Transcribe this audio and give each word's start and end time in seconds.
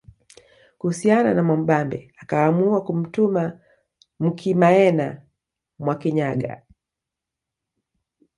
Kuhusiana 0.79 1.33
na 1.33 1.43
Mwamubambe 1.43 1.99
akaamua 2.21 2.79
kumtuma 2.85 3.43
Mukimayena 4.21 5.07
Mwakinyaga 5.79 6.53